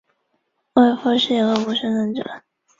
[0.73, 2.25] 沃尔夫是一个无神论者。